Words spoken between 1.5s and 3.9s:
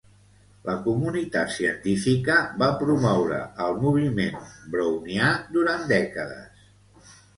científica va promoure el